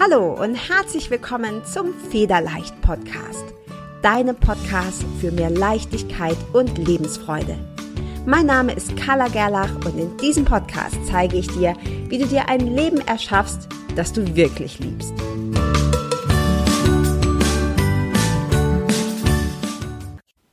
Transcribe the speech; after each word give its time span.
Hallo 0.00 0.32
und 0.40 0.54
herzlich 0.54 1.10
willkommen 1.10 1.64
zum 1.64 1.92
Federleicht 1.92 2.80
Podcast. 2.82 3.44
Deinem 4.00 4.36
Podcast 4.36 5.04
für 5.20 5.32
mehr 5.32 5.50
Leichtigkeit 5.50 6.36
und 6.52 6.78
Lebensfreude. 6.78 7.58
Mein 8.24 8.46
Name 8.46 8.74
ist 8.74 8.96
Carla 8.96 9.26
Gerlach 9.26 9.74
und 9.84 9.98
in 9.98 10.16
diesem 10.18 10.44
Podcast 10.44 10.96
zeige 11.04 11.38
ich 11.38 11.48
dir, 11.48 11.74
wie 12.06 12.18
du 12.18 12.26
dir 12.26 12.48
ein 12.48 12.60
Leben 12.60 13.00
erschaffst, 13.08 13.68
das 13.96 14.12
du 14.12 14.36
wirklich 14.36 14.78
liebst. 14.78 15.12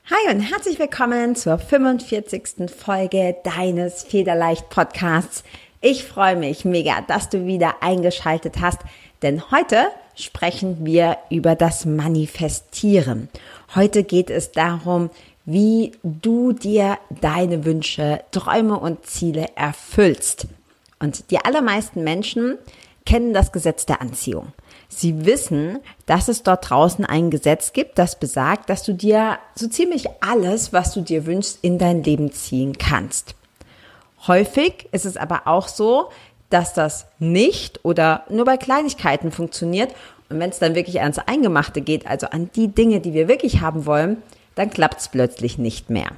Hi 0.09 0.33
und 0.33 0.39
herzlich 0.39 0.79
willkommen 0.79 1.35
zur 1.35 1.59
45. 1.59 2.71
Folge 2.75 3.35
deines 3.43 4.01
Federleicht 4.01 4.71
Podcasts. 4.71 5.43
Ich 5.81 6.03
freue 6.03 6.35
mich 6.35 6.65
mega, 6.65 7.01
dass 7.01 7.29
du 7.29 7.45
wieder 7.45 7.83
eingeschaltet 7.83 8.55
hast 8.59 8.79
denn 9.25 9.49
heute 9.49 9.87
sprechen 10.13 10.85
wir 10.85 11.17
über 11.31 11.55
das 11.55 11.85
Manifestieren. 11.85 13.27
Heute 13.73 14.03
geht 14.03 14.29
es 14.29 14.51
darum, 14.51 15.09
wie 15.45 15.93
du 16.03 16.53
dir 16.53 16.99
deine 17.09 17.65
Wünsche, 17.65 18.21
Träume 18.29 18.79
und 18.79 19.07
Ziele 19.07 19.47
erfüllst. 19.55 20.45
Und 20.99 21.31
die 21.31 21.39
allermeisten 21.39 22.03
Menschen 22.03 22.59
kennen 23.03 23.33
das 23.33 23.51
Gesetz 23.51 23.87
der 23.87 23.99
Anziehung. 23.99 24.53
Sie 24.89 25.25
wissen, 25.25 25.79
dass 26.05 26.27
es 26.27 26.43
dort 26.43 26.69
draußen 26.69 27.03
ein 27.03 27.31
Gesetz 27.31 27.73
gibt, 27.73 27.97
das 27.97 28.19
besagt, 28.19 28.69
dass 28.69 28.83
du 28.83 28.93
dir 28.93 29.39
so 29.55 29.67
ziemlich 29.67 30.05
alles, 30.21 30.71
was 30.71 30.93
du 30.93 31.01
dir 31.01 31.25
wünschst, 31.25 31.57
in 31.63 31.79
dein 31.79 32.03
Leben 32.03 32.31
ziehen 32.31 32.77
kannst. 32.77 33.33
Häufig 34.27 34.87
ist 34.91 35.05
es 35.05 35.17
aber 35.17 35.47
auch 35.47 35.67
so, 35.67 36.09
dass 36.49 36.73
das 36.73 37.07
nicht 37.19 37.83
oder 37.83 38.23
nur 38.29 38.45
bei 38.45 38.57
Kleinigkeiten 38.57 39.31
funktioniert. 39.31 39.93
Und 40.29 40.39
wenn 40.39 40.49
es 40.49 40.59
dann 40.59 40.75
wirklich 40.75 41.01
ans 41.01 41.19
Eingemachte 41.19 41.81
geht, 41.81 42.07
also 42.07 42.27
an 42.27 42.49
die 42.55 42.67
Dinge, 42.67 42.99
die 42.99 43.13
wir 43.13 43.27
wirklich 43.27 43.61
haben 43.61 43.85
wollen, 43.85 44.17
dann 44.55 44.69
klappt 44.69 44.99
es 44.99 45.09
plötzlich 45.09 45.57
nicht 45.57 45.89
mehr. 45.89 46.11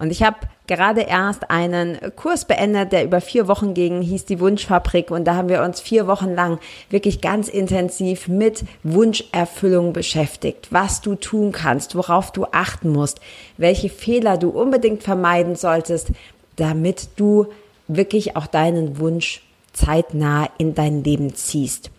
Und 0.00 0.10
ich 0.10 0.22
habe 0.22 0.38
gerade 0.66 1.02
erst 1.02 1.50
einen 1.50 1.98
Kurs 2.16 2.46
beendet, 2.46 2.90
der 2.90 3.04
über 3.04 3.20
vier 3.20 3.48
Wochen 3.48 3.74
ging, 3.74 4.00
hieß 4.00 4.24
die 4.24 4.40
Wunschfabrik. 4.40 5.10
Und 5.10 5.26
da 5.26 5.34
haben 5.34 5.50
wir 5.50 5.62
uns 5.62 5.78
vier 5.78 6.06
Wochen 6.06 6.34
lang 6.34 6.58
wirklich 6.88 7.20
ganz 7.20 7.48
intensiv 7.48 8.26
mit 8.26 8.64
Wunscherfüllung 8.82 9.92
beschäftigt, 9.92 10.68
was 10.70 11.02
du 11.02 11.16
tun 11.16 11.52
kannst, 11.52 11.96
worauf 11.96 12.32
du 12.32 12.46
achten 12.50 12.92
musst, 12.92 13.20
welche 13.58 13.90
Fehler 13.90 14.38
du 14.38 14.48
unbedingt 14.48 15.02
vermeiden 15.02 15.54
solltest, 15.54 16.12
damit 16.56 17.08
du 17.16 17.48
wirklich 17.86 18.36
auch 18.36 18.46
deinen 18.46 18.98
Wunsch 18.98 19.42
zeitnah 19.72 20.48
in 20.58 20.74
dein 20.74 21.04
Leben 21.04 21.34
ziehst. 21.34 21.90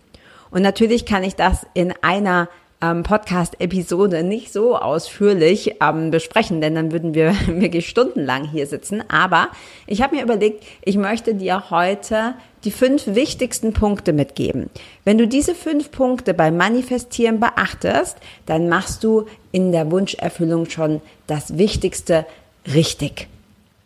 Und 0.51 0.61
natürlich 0.61 1.05
kann 1.05 1.23
ich 1.23 1.35
das 1.35 1.65
in 1.73 1.93
einer 2.01 2.49
ähm, 2.81 3.03
Podcast-Episode 3.03 4.23
nicht 4.23 4.51
so 4.51 4.75
ausführlich 4.75 5.75
ähm, 5.81 6.11
besprechen, 6.11 6.61
denn 6.61 6.75
dann 6.75 6.91
würden 6.91 7.13
wir 7.13 7.35
wirklich 7.47 7.87
stundenlang 7.87 8.47
hier 8.47 8.67
sitzen. 8.67 9.03
Aber 9.09 9.49
ich 9.87 10.01
habe 10.01 10.15
mir 10.15 10.23
überlegt, 10.23 10.63
ich 10.83 10.97
möchte 10.97 11.35
dir 11.35 11.69
heute 11.69 12.33
die 12.63 12.71
fünf 12.71 13.07
wichtigsten 13.07 13.73
Punkte 13.73 14.13
mitgeben. 14.13 14.69
Wenn 15.03 15.17
du 15.17 15.27
diese 15.27 15.55
fünf 15.55 15.91
Punkte 15.91 16.33
beim 16.33 16.57
Manifestieren 16.57 17.39
beachtest, 17.39 18.17
dann 18.45 18.67
machst 18.69 19.03
du 19.03 19.25
in 19.51 19.71
der 19.71 19.89
Wunscherfüllung 19.91 20.69
schon 20.69 21.01
das 21.27 21.57
Wichtigste 21.57 22.25
richtig. 22.73 23.27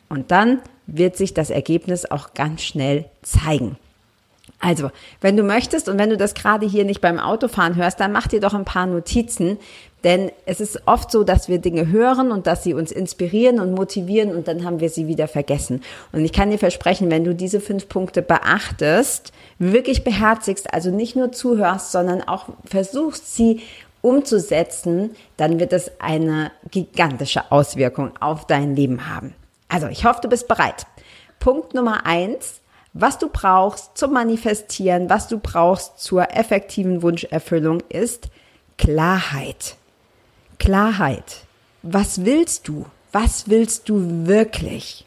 Und 0.10 0.32
dann 0.32 0.60
wird 0.88 1.18
sich 1.18 1.34
das 1.34 1.50
Ergebnis 1.50 2.10
auch 2.10 2.34
ganz 2.34 2.62
schnell 2.64 3.06
zeigen. 3.22 3.78
Also, 4.60 4.90
wenn 5.22 5.36
du 5.38 5.44
möchtest 5.44 5.90
und 5.90 6.00
wenn 6.00 6.10
du 6.10 6.18
das 6.18 6.34
gerade 6.34 6.66
hier 6.66 6.86
nicht 6.86 7.02
beim 7.02 7.20
Autofahren 7.20 7.76
hörst, 7.76 8.00
dann 8.00 8.12
mach 8.12 8.28
dir 8.28 8.40
doch 8.40 8.54
ein 8.54 8.66
paar 8.66 8.86
Notizen, 8.86 9.58
denn 10.04 10.32
es 10.46 10.62
ist 10.62 10.84
oft 10.86 11.12
so, 11.12 11.24
dass 11.24 11.50
wir 11.50 11.58
Dinge 11.58 11.88
hören 11.88 12.32
und 12.32 12.48
dass 12.48 12.64
sie 12.64 12.74
uns 12.74 12.92
inspirieren 12.92 13.60
und 13.60 13.74
motivieren 13.74 14.36
und 14.36 14.48
dann 14.48 14.64
haben 14.64 14.80
wir 14.80 14.90
sie 14.90 15.08
wieder 15.08 15.28
vergessen. 15.28 15.82
Und 16.12 16.24
ich 16.24 16.32
kann 16.32 16.52
dir 16.52 16.60
versprechen, 16.60 17.12
wenn 17.12 17.24
du 17.24 17.34
diese 17.36 17.60
fünf 17.60 17.90
Punkte 17.90 18.22
beachtest, 18.22 19.34
wirklich 19.58 20.04
beherzigst, 20.04 20.74
also 20.74 20.92
nicht 20.92 21.16
nur 21.16 21.32
zuhörst, 21.32 21.92
sondern 21.92 22.22
auch 22.22 22.46
versuchst, 22.66 23.36
sie 23.36 23.62
umzusetzen, 24.02 25.16
dann 25.38 25.60
wird 25.60 25.74
es 25.74 25.92
eine 26.00 26.52
gigantische 26.70 27.52
Auswirkung 27.52 28.12
auf 28.20 28.46
dein 28.46 28.76
Leben 28.76 29.10
haben. 29.10 29.34
Also, 29.76 29.88
ich 29.88 30.06
hoffe, 30.06 30.22
du 30.22 30.30
bist 30.30 30.48
bereit. 30.48 30.88
Punkt 31.38 31.74
Nummer 31.74 32.06
eins. 32.06 32.62
Was 32.94 33.18
du 33.18 33.28
brauchst 33.28 33.98
zum 33.98 34.14
Manifestieren, 34.14 35.10
was 35.10 35.28
du 35.28 35.38
brauchst 35.38 36.00
zur 36.00 36.34
effektiven 36.34 37.02
Wunscherfüllung 37.02 37.82
ist 37.90 38.30
Klarheit. 38.78 39.76
Klarheit. 40.60 41.42
Was 41.82 42.24
willst 42.24 42.70
du? 42.70 42.86
Was 43.12 43.50
willst 43.50 43.90
du 43.90 44.28
wirklich? 44.28 45.06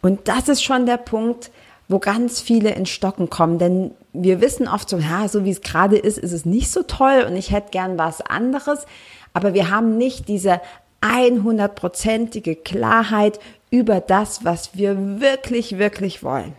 Und 0.00 0.28
das 0.28 0.48
ist 0.48 0.62
schon 0.62 0.86
der 0.86 0.98
Punkt, 0.98 1.50
wo 1.88 1.98
ganz 1.98 2.40
viele 2.40 2.70
in 2.70 2.86
Stocken 2.86 3.30
kommen, 3.30 3.58
denn 3.58 3.90
wir 4.12 4.40
wissen 4.40 4.68
oft 4.68 4.88
so, 4.88 4.98
ja, 4.98 5.26
so 5.26 5.44
wie 5.44 5.50
es 5.50 5.62
gerade 5.62 5.96
ist, 5.96 6.18
ist 6.18 6.32
es 6.32 6.44
nicht 6.44 6.70
so 6.70 6.84
toll 6.84 7.24
und 7.26 7.34
ich 7.34 7.50
hätte 7.50 7.72
gern 7.72 7.98
was 7.98 8.20
anderes, 8.20 8.86
aber 9.32 9.54
wir 9.54 9.70
haben 9.70 9.98
nicht 9.98 10.28
diese 10.28 10.60
100%ige 11.04 12.56
Klarheit 12.56 13.38
über 13.70 14.00
das, 14.00 14.44
was 14.44 14.76
wir 14.76 15.20
wirklich, 15.20 15.78
wirklich 15.78 16.22
wollen. 16.22 16.54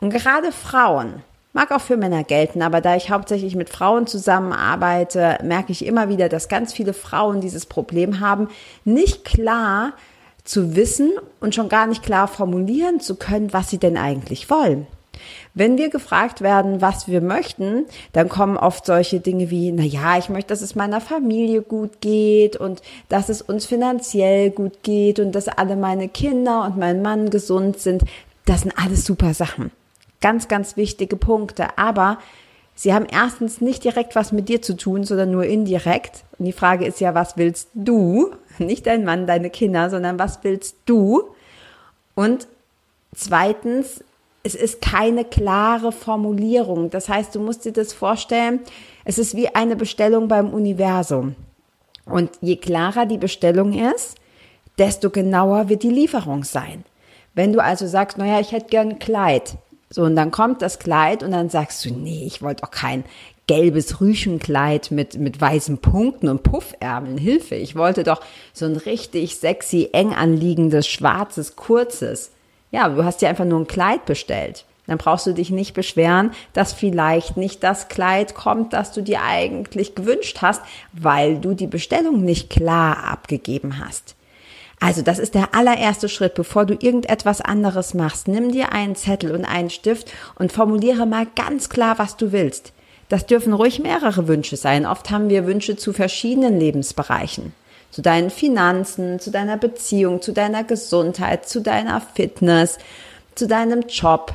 Und 0.00 0.10
gerade 0.10 0.52
Frauen, 0.52 1.22
mag 1.52 1.72
auch 1.72 1.80
für 1.80 1.96
Männer 1.96 2.24
gelten, 2.24 2.62
aber 2.62 2.80
da 2.80 2.96
ich 2.96 3.10
hauptsächlich 3.10 3.56
mit 3.56 3.70
Frauen 3.70 4.06
zusammenarbeite, 4.06 5.38
merke 5.42 5.72
ich 5.72 5.84
immer 5.84 6.08
wieder, 6.08 6.28
dass 6.28 6.48
ganz 6.48 6.72
viele 6.72 6.94
Frauen 6.94 7.40
dieses 7.40 7.66
Problem 7.66 8.20
haben, 8.20 8.48
nicht 8.84 9.24
klar 9.24 9.92
zu 10.44 10.76
wissen 10.76 11.12
und 11.40 11.54
schon 11.54 11.68
gar 11.68 11.86
nicht 11.86 12.02
klar 12.02 12.28
formulieren 12.28 13.00
zu 13.00 13.16
können, 13.16 13.52
was 13.52 13.70
sie 13.70 13.78
denn 13.78 13.96
eigentlich 13.96 14.48
wollen. 14.48 14.86
Wenn 15.54 15.78
wir 15.78 15.90
gefragt 15.90 16.42
werden, 16.42 16.80
was 16.80 17.08
wir 17.08 17.20
möchten, 17.20 17.86
dann 18.12 18.28
kommen 18.28 18.56
oft 18.56 18.86
solche 18.86 19.20
Dinge 19.20 19.50
wie, 19.50 19.72
na 19.72 19.82
ja, 19.82 20.16
ich 20.16 20.28
möchte, 20.28 20.48
dass 20.48 20.62
es 20.62 20.76
meiner 20.76 21.00
Familie 21.00 21.62
gut 21.62 22.00
geht 22.00 22.56
und 22.56 22.82
dass 23.08 23.28
es 23.28 23.42
uns 23.42 23.66
finanziell 23.66 24.50
gut 24.50 24.82
geht 24.82 25.18
und 25.18 25.32
dass 25.32 25.48
alle 25.48 25.76
meine 25.76 26.08
Kinder 26.08 26.64
und 26.64 26.78
mein 26.78 27.02
Mann 27.02 27.30
gesund 27.30 27.78
sind. 27.80 28.04
Das 28.44 28.60
sind 28.60 28.74
alles 28.76 29.04
super 29.04 29.34
Sachen. 29.34 29.72
Ganz, 30.20 30.48
ganz 30.48 30.76
wichtige 30.76 31.16
Punkte. 31.16 31.78
Aber 31.78 32.18
sie 32.74 32.94
haben 32.94 33.06
erstens 33.10 33.60
nicht 33.60 33.82
direkt 33.82 34.14
was 34.14 34.32
mit 34.32 34.48
dir 34.48 34.62
zu 34.62 34.76
tun, 34.76 35.04
sondern 35.04 35.32
nur 35.32 35.44
indirekt. 35.44 36.24
Und 36.38 36.44
die 36.44 36.52
Frage 36.52 36.86
ist 36.86 37.00
ja, 37.00 37.14
was 37.14 37.36
willst 37.36 37.68
du? 37.74 38.30
Nicht 38.58 38.86
dein 38.86 39.04
Mann, 39.04 39.26
deine 39.26 39.50
Kinder, 39.50 39.90
sondern 39.90 40.18
was 40.18 40.40
willst 40.42 40.76
du? 40.84 41.24
Und 42.14 42.46
zweitens, 43.14 44.04
es 44.42 44.54
ist 44.54 44.80
keine 44.80 45.24
klare 45.24 45.92
Formulierung. 45.92 46.90
Das 46.90 47.08
heißt, 47.08 47.34
du 47.34 47.40
musst 47.40 47.64
dir 47.64 47.72
das 47.72 47.92
vorstellen, 47.92 48.60
es 49.04 49.18
ist 49.18 49.36
wie 49.36 49.54
eine 49.54 49.76
Bestellung 49.76 50.28
beim 50.28 50.50
Universum. 50.50 51.34
Und 52.06 52.30
je 52.40 52.56
klarer 52.56 53.06
die 53.06 53.18
Bestellung 53.18 53.72
ist, 53.72 54.16
desto 54.78 55.10
genauer 55.10 55.68
wird 55.68 55.82
die 55.82 55.90
Lieferung 55.90 56.44
sein. 56.44 56.84
Wenn 57.34 57.52
du 57.52 57.62
also 57.62 57.86
sagst, 57.86 58.18
naja, 58.18 58.40
ich 58.40 58.52
hätte 58.52 58.68
gern 58.68 58.90
ein 58.90 58.98
Kleid. 58.98 59.56
So, 59.90 60.02
und 60.02 60.16
dann 60.16 60.30
kommt 60.30 60.62
das 60.62 60.78
Kleid 60.78 61.22
und 61.22 61.32
dann 61.32 61.50
sagst 61.50 61.84
du, 61.84 61.90
nee, 61.90 62.24
ich 62.24 62.42
wollte 62.42 62.64
auch 62.64 62.70
kein 62.70 63.04
gelbes 63.46 64.00
Rüschenkleid 64.00 64.90
mit, 64.92 65.18
mit 65.18 65.40
weißen 65.40 65.78
Punkten 65.78 66.28
und 66.28 66.44
Puffärmeln. 66.44 67.18
Hilfe, 67.18 67.56
ich 67.56 67.74
wollte 67.74 68.04
doch 68.04 68.20
so 68.52 68.64
ein 68.64 68.76
richtig 68.76 69.36
sexy, 69.36 69.90
eng 69.92 70.14
anliegendes, 70.14 70.86
schwarzes, 70.86 71.56
kurzes. 71.56 72.30
Ja, 72.70 72.88
du 72.88 73.04
hast 73.04 73.20
dir 73.20 73.28
einfach 73.28 73.44
nur 73.44 73.60
ein 73.60 73.66
Kleid 73.66 74.06
bestellt. 74.06 74.64
Dann 74.86 74.98
brauchst 74.98 75.26
du 75.26 75.32
dich 75.32 75.50
nicht 75.50 75.74
beschweren, 75.74 76.32
dass 76.52 76.72
vielleicht 76.72 77.36
nicht 77.36 77.62
das 77.62 77.88
Kleid 77.88 78.34
kommt, 78.34 78.72
das 78.72 78.92
du 78.92 79.02
dir 79.02 79.22
eigentlich 79.22 79.94
gewünscht 79.94 80.38
hast, 80.40 80.62
weil 80.92 81.38
du 81.38 81.54
die 81.54 81.68
Bestellung 81.68 82.24
nicht 82.24 82.50
klar 82.50 83.04
abgegeben 83.04 83.78
hast. 83.78 84.16
Also 84.80 85.02
das 85.02 85.18
ist 85.18 85.34
der 85.34 85.54
allererste 85.54 86.08
Schritt, 86.08 86.34
bevor 86.34 86.64
du 86.64 86.74
irgendetwas 86.74 87.40
anderes 87.40 87.94
machst. 87.94 88.26
Nimm 88.26 88.50
dir 88.50 88.72
einen 88.72 88.96
Zettel 88.96 89.32
und 89.32 89.44
einen 89.44 89.70
Stift 89.70 90.10
und 90.36 90.52
formuliere 90.52 91.06
mal 91.06 91.26
ganz 91.36 91.68
klar, 91.68 91.98
was 91.98 92.16
du 92.16 92.32
willst. 92.32 92.72
Das 93.08 93.26
dürfen 93.26 93.52
ruhig 93.52 93.78
mehrere 93.78 94.26
Wünsche 94.26 94.56
sein. 94.56 94.86
Oft 94.86 95.10
haben 95.10 95.28
wir 95.28 95.46
Wünsche 95.46 95.76
zu 95.76 95.92
verschiedenen 95.92 96.58
Lebensbereichen 96.58 97.52
zu 97.90 98.02
deinen 98.02 98.30
Finanzen, 98.30 99.20
zu 99.20 99.30
deiner 99.30 99.56
Beziehung, 99.56 100.22
zu 100.22 100.32
deiner 100.32 100.64
Gesundheit, 100.64 101.48
zu 101.48 101.60
deiner 101.60 102.00
Fitness, 102.00 102.78
zu 103.34 103.46
deinem 103.46 103.82
Job. 103.88 104.34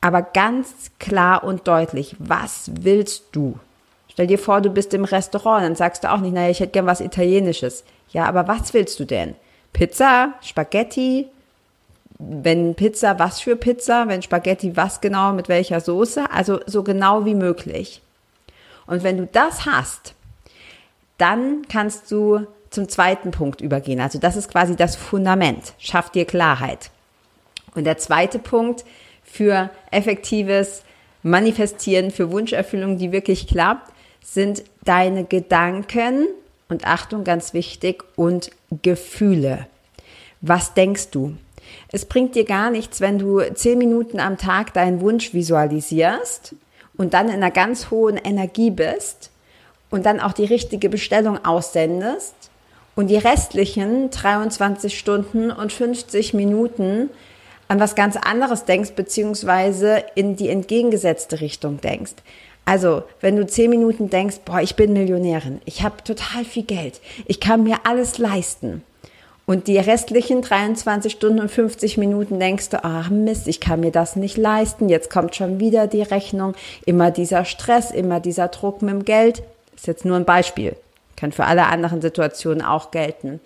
Aber 0.00 0.22
ganz 0.22 0.90
klar 0.98 1.42
und 1.42 1.66
deutlich, 1.66 2.14
was 2.18 2.70
willst 2.80 3.24
du? 3.32 3.58
Stell 4.08 4.28
dir 4.28 4.38
vor, 4.38 4.60
du 4.60 4.70
bist 4.70 4.94
im 4.94 5.04
Restaurant, 5.04 5.64
dann 5.64 5.74
sagst 5.74 6.04
du 6.04 6.12
auch 6.12 6.20
nicht, 6.20 6.32
naja, 6.32 6.50
ich 6.50 6.60
hätte 6.60 6.72
gern 6.72 6.86
was 6.86 7.00
Italienisches. 7.00 7.84
Ja, 8.10 8.26
aber 8.26 8.48
was 8.48 8.72
willst 8.72 8.98
du 9.00 9.04
denn? 9.04 9.34
Pizza, 9.72 10.32
Spaghetti? 10.40 11.28
Wenn 12.18 12.74
Pizza, 12.74 13.18
was 13.18 13.40
für 13.40 13.56
Pizza? 13.56 14.08
Wenn 14.08 14.22
Spaghetti, 14.22 14.74
was 14.74 15.02
genau, 15.02 15.32
mit 15.32 15.48
welcher 15.48 15.80
Soße? 15.80 16.30
Also 16.30 16.60
so 16.64 16.82
genau 16.82 17.26
wie 17.26 17.34
möglich. 17.34 18.00
Und 18.86 19.02
wenn 19.02 19.18
du 19.18 19.26
das 19.26 19.66
hast, 19.66 20.14
dann 21.18 21.66
kannst 21.68 22.10
du 22.10 22.46
zum 22.70 22.88
zweiten 22.88 23.30
Punkt 23.30 23.60
übergehen. 23.60 24.00
Also 24.00 24.18
das 24.18 24.36
ist 24.36 24.50
quasi 24.50 24.76
das 24.76 24.96
Fundament. 24.96 25.74
Schaff 25.78 26.10
dir 26.10 26.24
Klarheit. 26.24 26.90
Und 27.74 27.84
der 27.84 27.98
zweite 27.98 28.38
Punkt 28.38 28.84
für 29.22 29.70
effektives 29.90 30.82
Manifestieren, 31.22 32.10
für 32.10 32.30
Wunscherfüllung, 32.30 32.98
die 32.98 33.12
wirklich 33.12 33.46
klappt, 33.46 33.92
sind 34.22 34.64
deine 34.84 35.24
Gedanken 35.24 36.26
und 36.68 36.86
Achtung, 36.86 37.24
ganz 37.24 37.54
wichtig, 37.54 38.04
und 38.16 38.50
Gefühle. 38.82 39.66
Was 40.40 40.74
denkst 40.74 41.10
du? 41.10 41.36
Es 41.90 42.04
bringt 42.04 42.34
dir 42.34 42.44
gar 42.44 42.70
nichts, 42.70 43.00
wenn 43.00 43.18
du 43.18 43.40
zehn 43.54 43.78
Minuten 43.78 44.20
am 44.20 44.38
Tag 44.38 44.72
deinen 44.74 45.00
Wunsch 45.00 45.34
visualisierst 45.34 46.54
und 46.96 47.14
dann 47.14 47.28
in 47.28 47.34
einer 47.34 47.50
ganz 47.50 47.90
hohen 47.90 48.16
Energie 48.16 48.70
bist 48.70 49.30
und 49.96 50.04
dann 50.04 50.20
auch 50.20 50.34
die 50.34 50.44
richtige 50.44 50.90
Bestellung 50.90 51.42
aussendest 51.42 52.34
und 52.96 53.08
die 53.08 53.16
restlichen 53.16 54.10
23 54.10 54.96
Stunden 54.96 55.50
und 55.50 55.72
50 55.72 56.34
Minuten 56.34 57.08
an 57.66 57.80
was 57.80 57.94
ganz 57.94 58.16
anderes 58.16 58.66
denkst, 58.66 58.92
beziehungsweise 58.92 60.04
in 60.14 60.36
die 60.36 60.50
entgegengesetzte 60.50 61.40
Richtung 61.40 61.80
denkst. 61.80 62.12
Also, 62.66 63.04
wenn 63.22 63.36
du 63.36 63.46
zehn 63.46 63.70
Minuten 63.70 64.10
denkst, 64.10 64.40
boah, 64.44 64.60
ich 64.60 64.76
bin 64.76 64.92
Millionärin, 64.92 65.62
ich 65.64 65.82
habe 65.82 66.04
total 66.04 66.44
viel 66.44 66.64
Geld, 66.64 67.00
ich 67.24 67.40
kann 67.40 67.62
mir 67.62 67.78
alles 67.84 68.18
leisten. 68.18 68.82
Und 69.46 69.66
die 69.66 69.78
restlichen 69.78 70.42
23 70.42 71.10
Stunden 71.10 71.40
und 71.40 71.50
50 71.50 71.96
Minuten 71.96 72.38
denkst 72.38 72.68
du, 72.68 72.84
ach 72.84 73.08
Mist, 73.08 73.48
ich 73.48 73.60
kann 73.60 73.80
mir 73.80 73.92
das 73.92 74.14
nicht 74.14 74.36
leisten, 74.36 74.90
jetzt 74.90 75.08
kommt 75.08 75.36
schon 75.36 75.58
wieder 75.58 75.86
die 75.86 76.02
Rechnung, 76.02 76.54
immer 76.84 77.10
dieser 77.10 77.46
Stress, 77.46 77.92
immer 77.92 78.20
dieser 78.20 78.48
Druck 78.48 78.82
mit 78.82 78.92
dem 78.92 79.04
Geld. 79.06 79.42
Ist 79.76 79.86
jetzt 79.86 80.04
nur 80.04 80.16
ein 80.16 80.24
Beispiel, 80.24 80.76
kann 81.16 81.32
für 81.32 81.44
alle 81.44 81.66
anderen 81.66 82.00
Situationen 82.00 82.64
auch 82.64 82.90
gelten 82.90 83.40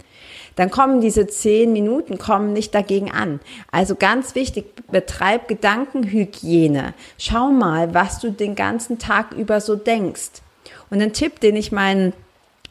dann 0.57 0.71
kommen 0.71 1.01
diese 1.01 1.27
zehn 1.27 1.73
Minuten 1.73 2.19
kommen 2.19 2.53
nicht 2.53 2.75
dagegen 2.75 3.11
an. 3.11 3.41
Also 3.71 3.95
ganz 3.95 4.35
wichtig, 4.35 4.67
betreib 4.91 5.49
Gedankenhygiene. 5.49 6.95
Schau 7.19 7.51
mal, 7.51 7.95
was 7.95 8.19
du 8.19 8.31
den 8.31 8.55
ganzen 8.55 8.99
Tag 8.99 9.33
über 9.33 9.61
so 9.61 9.77
denkst. 9.77 10.43
Und 10.91 11.01
ein 11.01 11.13
Tipp, 11.13 11.41
den 11.41 11.57
ich 11.57 11.73
meinen 11.73 12.13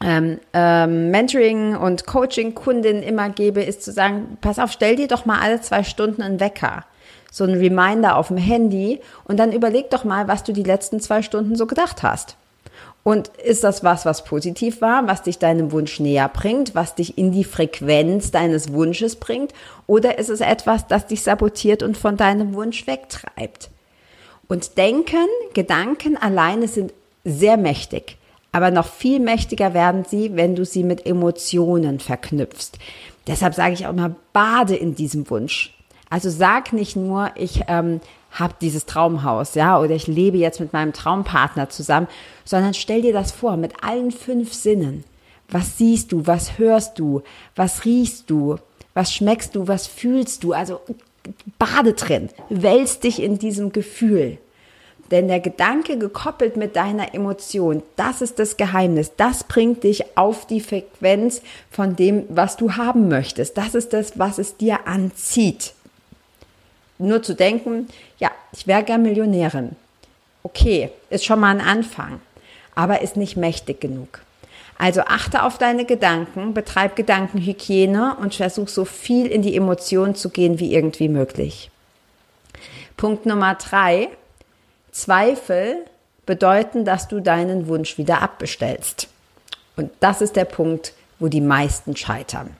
ähm, 0.02 0.38
ähm, 0.52 1.10
Mentoring 1.10 1.76
und 1.76 2.06
Coaching-Kundinnen 2.06 3.02
immer 3.02 3.28
gebe, 3.30 3.62
ist 3.62 3.82
zu 3.82 3.92
sagen, 3.92 4.38
pass 4.40 4.58
auf, 4.58 4.72
stell 4.72 4.96
dir 4.96 5.08
doch 5.08 5.26
mal 5.26 5.40
alle 5.40 5.60
zwei 5.60 5.82
Stunden 5.82 6.22
einen 6.22 6.40
Wecker 6.40 6.84
so 7.32 7.44
ein 7.44 7.54
Reminder 7.54 8.16
auf 8.16 8.26
dem 8.26 8.38
Handy 8.38 9.00
und 9.22 9.38
dann 9.38 9.52
überleg 9.52 9.88
doch 9.90 10.02
mal, 10.02 10.26
was 10.26 10.42
du 10.42 10.52
die 10.52 10.64
letzten 10.64 10.98
zwei 10.98 11.22
Stunden 11.22 11.54
so 11.54 11.68
gedacht 11.68 12.02
hast. 12.02 12.36
Und 13.02 13.28
ist 13.28 13.64
das 13.64 13.82
was, 13.82 14.04
was 14.04 14.24
positiv 14.24 14.82
war, 14.82 15.06
was 15.06 15.22
dich 15.22 15.38
deinem 15.38 15.72
Wunsch 15.72 16.00
näher 16.00 16.28
bringt, 16.28 16.74
was 16.74 16.94
dich 16.94 17.16
in 17.16 17.32
die 17.32 17.44
Frequenz 17.44 18.30
deines 18.30 18.72
Wunsches 18.72 19.16
bringt? 19.16 19.54
Oder 19.86 20.18
ist 20.18 20.28
es 20.28 20.40
etwas, 20.40 20.86
das 20.86 21.06
dich 21.06 21.22
sabotiert 21.22 21.82
und 21.82 21.96
von 21.96 22.16
deinem 22.16 22.54
Wunsch 22.54 22.86
wegtreibt? 22.86 23.70
Und 24.48 24.76
Denken, 24.76 25.26
Gedanken 25.54 26.16
alleine 26.16 26.68
sind 26.68 26.92
sehr 27.24 27.56
mächtig. 27.56 28.16
Aber 28.52 28.70
noch 28.70 28.86
viel 28.86 29.20
mächtiger 29.20 29.74
werden 29.74 30.04
sie, 30.04 30.36
wenn 30.36 30.56
du 30.56 30.64
sie 30.64 30.82
mit 30.82 31.06
Emotionen 31.06 32.00
verknüpfst. 32.00 32.72
Deshalb 33.26 33.54
sage 33.54 33.74
ich 33.74 33.86
auch 33.86 33.90
immer, 33.90 34.14
bade 34.32 34.74
in 34.74 34.94
diesem 34.94 35.30
Wunsch. 35.30 35.76
Also 36.10 36.28
sag 36.28 36.72
nicht 36.72 36.96
nur, 36.96 37.30
ich 37.36 37.62
ähm, 37.68 38.00
habe 38.30 38.54
dieses 38.60 38.86
Traumhaus, 38.86 39.54
ja, 39.54 39.78
oder 39.80 39.94
ich 39.94 40.06
lebe 40.06 40.38
jetzt 40.38 40.60
mit 40.60 40.72
meinem 40.72 40.92
Traumpartner 40.92 41.68
zusammen, 41.68 42.08
sondern 42.44 42.74
stell 42.74 43.02
dir 43.02 43.12
das 43.12 43.32
vor 43.32 43.56
mit 43.56 43.82
allen 43.82 44.12
fünf 44.12 44.54
Sinnen. 44.54 45.04
Was 45.48 45.78
siehst 45.78 46.12
du, 46.12 46.26
was 46.26 46.58
hörst 46.58 46.98
du, 46.98 47.22
was 47.56 47.84
riechst 47.84 48.30
du, 48.30 48.56
was 48.94 49.12
schmeckst 49.12 49.56
du, 49.56 49.66
was 49.66 49.86
fühlst 49.86 50.44
du? 50.44 50.52
Also 50.52 50.80
bade 51.58 51.94
drin, 51.94 52.28
wälz 52.48 53.00
dich 53.00 53.20
in 53.20 53.38
diesem 53.38 53.72
Gefühl. 53.72 54.38
Denn 55.10 55.26
der 55.26 55.40
Gedanke 55.40 55.98
gekoppelt 55.98 56.56
mit 56.56 56.76
deiner 56.76 57.14
Emotion, 57.14 57.82
das 57.96 58.22
ist 58.22 58.38
das 58.38 58.56
Geheimnis. 58.56 59.10
Das 59.16 59.42
bringt 59.42 59.82
dich 59.82 60.16
auf 60.16 60.46
die 60.46 60.60
Frequenz 60.60 61.42
von 61.68 61.96
dem, 61.96 62.26
was 62.28 62.56
du 62.56 62.74
haben 62.74 63.08
möchtest. 63.08 63.58
Das 63.58 63.74
ist 63.74 63.92
das, 63.92 64.20
was 64.20 64.38
es 64.38 64.56
dir 64.56 64.86
anzieht 64.86 65.74
nur 67.00 67.22
zu 67.22 67.34
denken, 67.34 67.88
ja, 68.18 68.30
ich 68.52 68.66
wäre 68.66 68.82
gern 68.84 69.02
Millionärin. 69.02 69.76
Okay, 70.42 70.90
ist 71.10 71.24
schon 71.24 71.40
mal 71.40 71.50
ein 71.50 71.60
Anfang, 71.60 72.20
aber 72.74 73.02
ist 73.02 73.16
nicht 73.16 73.36
mächtig 73.36 73.80
genug. 73.80 74.20
Also 74.78 75.02
achte 75.02 75.42
auf 75.42 75.58
deine 75.58 75.84
Gedanken, 75.84 76.54
betreib 76.54 76.96
Gedankenhygiene 76.96 78.16
und 78.18 78.34
versuch 78.34 78.68
so 78.68 78.86
viel 78.86 79.26
in 79.26 79.42
die 79.42 79.54
Emotionen 79.54 80.14
zu 80.14 80.30
gehen 80.30 80.58
wie 80.58 80.72
irgendwie 80.72 81.08
möglich. 81.08 81.70
Punkt 82.96 83.26
Nummer 83.26 83.56
drei. 83.56 84.08
Zweifel 84.90 85.84
bedeuten, 86.26 86.84
dass 86.84 87.08
du 87.08 87.20
deinen 87.20 87.68
Wunsch 87.68 87.98
wieder 87.98 88.22
abbestellst. 88.22 89.08
Und 89.76 89.90
das 90.00 90.20
ist 90.20 90.36
der 90.36 90.46
Punkt, 90.46 90.94
wo 91.18 91.28
die 91.28 91.40
meisten 91.40 91.96
scheitern. 91.96 92.56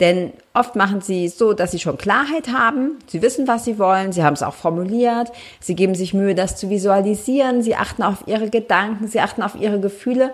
Denn 0.00 0.32
oft 0.54 0.76
machen 0.76 1.00
sie 1.00 1.28
so, 1.28 1.52
dass 1.52 1.70
sie 1.70 1.78
schon 1.78 1.98
Klarheit 1.98 2.48
haben, 2.48 2.98
sie 3.06 3.22
wissen, 3.22 3.46
was 3.46 3.64
sie 3.64 3.78
wollen, 3.78 4.12
sie 4.12 4.24
haben 4.24 4.34
es 4.34 4.42
auch 4.42 4.54
formuliert, 4.54 5.30
sie 5.60 5.74
geben 5.74 5.94
sich 5.94 6.14
Mühe, 6.14 6.34
das 6.34 6.56
zu 6.56 6.68
visualisieren, 6.68 7.62
sie 7.62 7.76
achten 7.76 8.02
auf 8.02 8.24
ihre 8.26 8.50
Gedanken, 8.50 9.06
sie 9.08 9.20
achten 9.20 9.42
auf 9.42 9.54
ihre 9.54 9.80
Gefühle. 9.80 10.32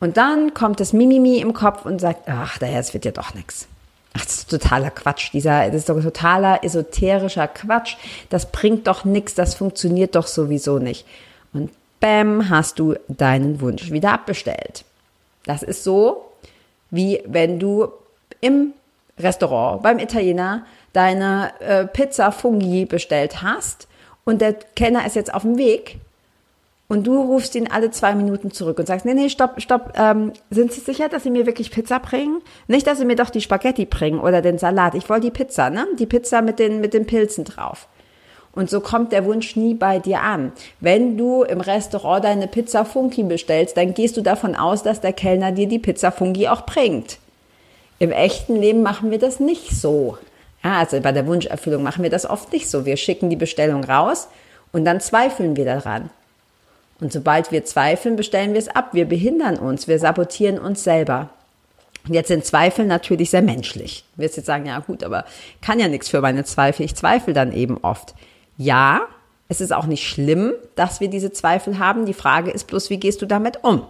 Und 0.00 0.16
dann 0.16 0.52
kommt 0.52 0.80
das 0.80 0.92
Mimimi 0.92 1.38
im 1.38 1.54
Kopf 1.54 1.86
und 1.86 2.00
sagt, 2.00 2.28
ach, 2.28 2.58
daher, 2.58 2.80
es 2.80 2.92
wird 2.92 3.06
ja 3.06 3.10
doch 3.10 3.34
nichts. 3.34 3.68
Ach, 4.12 4.24
das 4.24 4.34
ist 4.36 4.50
totaler 4.50 4.90
Quatsch. 4.90 5.32
Dieser, 5.32 5.66
das 5.66 5.76
ist 5.76 5.88
doch 5.88 6.00
totaler 6.00 6.62
esoterischer 6.62 7.48
Quatsch. 7.48 7.96
Das 8.28 8.52
bringt 8.52 8.86
doch 8.86 9.04
nichts, 9.04 9.34
das 9.34 9.54
funktioniert 9.54 10.14
doch 10.14 10.26
sowieso 10.26 10.78
nicht. 10.78 11.06
Und 11.52 11.70
bam, 12.00 12.50
hast 12.50 12.78
du 12.78 12.94
deinen 13.08 13.60
Wunsch 13.60 13.90
wieder 13.90 14.12
abbestellt. 14.12 14.84
Das 15.46 15.62
ist 15.62 15.84
so, 15.84 16.26
wie 16.90 17.22
wenn 17.26 17.58
du 17.58 17.88
im 18.44 18.72
Restaurant, 19.18 19.82
beim 19.82 19.98
Italiener, 19.98 20.66
deine 20.92 21.52
äh, 21.60 21.86
Pizza 21.86 22.32
Fungi 22.32 22.84
bestellt 22.84 23.42
hast 23.42 23.88
und 24.24 24.40
der 24.40 24.54
Kellner 24.54 25.06
ist 25.06 25.16
jetzt 25.16 25.32
auf 25.32 25.42
dem 25.42 25.56
Weg 25.56 25.98
und 26.88 27.06
du 27.06 27.20
rufst 27.20 27.54
ihn 27.54 27.68
alle 27.70 27.90
zwei 27.90 28.14
Minuten 28.14 28.50
zurück 28.50 28.78
und 28.78 28.86
sagst, 28.86 29.06
nee, 29.06 29.14
nee, 29.14 29.28
stopp, 29.28 29.60
stopp, 29.60 29.94
ähm, 29.96 30.32
sind 30.50 30.72
Sie 30.72 30.80
sicher, 30.80 31.08
dass 31.08 31.22
Sie 31.22 31.30
mir 31.30 31.46
wirklich 31.46 31.70
Pizza 31.70 31.98
bringen? 31.98 32.42
Nicht, 32.68 32.86
dass 32.86 32.98
Sie 32.98 33.04
mir 33.04 33.16
doch 33.16 33.30
die 33.30 33.40
Spaghetti 33.40 33.86
bringen 33.86 34.20
oder 34.20 34.42
den 34.42 34.58
Salat. 34.58 34.94
Ich 34.94 35.08
wollte 35.08 35.26
die 35.26 35.30
Pizza, 35.30 35.70
ne? 35.70 35.86
Die 35.98 36.06
Pizza 36.06 36.42
mit 36.42 36.58
den, 36.58 36.80
mit 36.80 36.92
den 36.92 37.06
Pilzen 37.06 37.44
drauf. 37.44 37.88
Und 38.52 38.70
so 38.70 38.80
kommt 38.80 39.12
der 39.12 39.24
Wunsch 39.24 39.56
nie 39.56 39.74
bei 39.74 39.98
dir 39.98 40.20
an. 40.20 40.52
Wenn 40.78 41.16
du 41.16 41.42
im 41.42 41.60
Restaurant 41.60 42.24
deine 42.24 42.46
Pizza 42.46 42.84
Fungi 42.84 43.24
bestellst, 43.24 43.76
dann 43.76 43.94
gehst 43.94 44.16
du 44.16 44.20
davon 44.20 44.54
aus, 44.54 44.82
dass 44.82 45.00
der 45.00 45.12
Kellner 45.12 45.52
dir 45.52 45.66
die 45.66 45.80
Pizza 45.80 46.12
Fungi 46.12 46.46
auch 46.48 46.64
bringt. 46.66 47.18
Im 47.98 48.10
echten 48.10 48.56
Leben 48.56 48.82
machen 48.82 49.10
wir 49.10 49.18
das 49.18 49.40
nicht 49.40 49.70
so. 49.70 50.18
Ja, 50.62 50.78
also 50.78 51.00
bei 51.00 51.12
der 51.12 51.26
Wunscherfüllung 51.26 51.82
machen 51.82 52.02
wir 52.02 52.10
das 52.10 52.28
oft 52.28 52.52
nicht 52.52 52.68
so. 52.68 52.84
Wir 52.86 52.96
schicken 52.96 53.30
die 53.30 53.36
Bestellung 53.36 53.84
raus 53.84 54.28
und 54.72 54.84
dann 54.84 55.00
zweifeln 55.00 55.56
wir 55.56 55.64
daran. 55.64 56.10
Und 57.00 57.12
sobald 57.12 57.52
wir 57.52 57.64
zweifeln, 57.64 58.16
bestellen 58.16 58.52
wir 58.52 58.60
es 58.60 58.68
ab. 58.68 58.90
Wir 58.92 59.04
behindern 59.04 59.58
uns, 59.58 59.88
wir 59.88 59.98
sabotieren 59.98 60.58
uns 60.58 60.84
selber. 60.84 61.30
Und 62.06 62.14
jetzt 62.14 62.28
sind 62.28 62.44
Zweifel 62.44 62.86
natürlich 62.86 63.30
sehr 63.30 63.42
menschlich. 63.42 64.04
Du 64.16 64.22
wirst 64.22 64.36
jetzt 64.36 64.46
sagen, 64.46 64.66
ja 64.66 64.78
gut, 64.80 65.02
aber 65.02 65.24
kann 65.62 65.80
ja 65.80 65.88
nichts 65.88 66.08
für 66.08 66.20
meine 66.20 66.44
Zweifel. 66.44 66.84
Ich 66.84 66.94
zweifle 66.94 67.32
dann 67.32 67.52
eben 67.52 67.78
oft. 67.78 68.14
Ja, 68.56 69.02
es 69.48 69.60
ist 69.60 69.72
auch 69.72 69.86
nicht 69.86 70.06
schlimm, 70.06 70.52
dass 70.76 71.00
wir 71.00 71.08
diese 71.08 71.32
Zweifel 71.32 71.78
haben. 71.78 72.06
Die 72.06 72.14
Frage 72.14 72.50
ist 72.50 72.66
bloß, 72.66 72.90
wie 72.90 72.98
gehst 72.98 73.22
du 73.22 73.26
damit 73.26 73.64
um? 73.64 73.82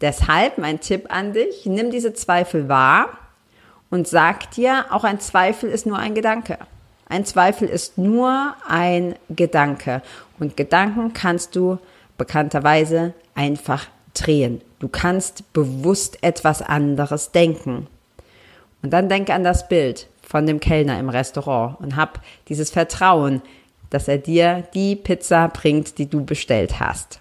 Deshalb 0.00 0.58
mein 0.58 0.80
Tipp 0.80 1.06
an 1.12 1.32
dich, 1.32 1.66
nimm 1.66 1.90
diese 1.90 2.14
Zweifel 2.14 2.68
wahr 2.68 3.08
und 3.90 4.06
sag 4.06 4.50
dir, 4.52 4.86
auch 4.90 5.04
ein 5.04 5.20
Zweifel 5.20 5.70
ist 5.70 5.86
nur 5.86 5.98
ein 5.98 6.14
Gedanke. 6.14 6.58
Ein 7.08 7.24
Zweifel 7.24 7.68
ist 7.68 7.96
nur 7.96 8.54
ein 8.68 9.14
Gedanke. 9.30 10.02
Und 10.38 10.56
Gedanken 10.56 11.14
kannst 11.14 11.56
du 11.56 11.78
bekannterweise 12.18 13.14
einfach 13.34 13.86
drehen. 14.14 14.60
Du 14.78 14.88
kannst 14.88 15.52
bewusst 15.52 16.18
etwas 16.22 16.60
anderes 16.60 17.32
denken. 17.32 17.86
Und 18.82 18.92
dann 18.92 19.08
denke 19.08 19.32
an 19.34 19.42
das 19.42 19.68
Bild 19.68 20.06
von 20.22 20.46
dem 20.46 20.60
Kellner 20.60 21.00
im 21.00 21.08
Restaurant 21.08 21.80
und 21.80 21.96
hab 21.96 22.20
dieses 22.48 22.70
Vertrauen, 22.70 23.40
dass 23.90 24.06
er 24.06 24.18
dir 24.18 24.64
die 24.74 24.94
Pizza 24.94 25.48
bringt, 25.48 25.96
die 25.96 26.06
du 26.06 26.24
bestellt 26.24 26.78
hast. 26.78 27.20